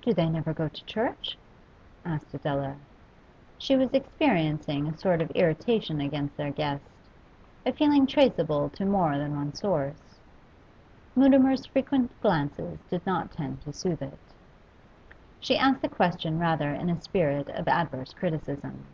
[0.00, 1.36] 'Do they never go to church?'
[2.06, 2.76] asked Adela.
[3.58, 6.88] She was experiencing a sort of irritation against their guest,
[7.66, 10.18] a feeling traceable to more than one source;
[11.14, 14.18] Mutimer's frequent glances did not tend to soothe it.
[15.38, 18.86] She asked the question rather in a spirit of adverse criticism.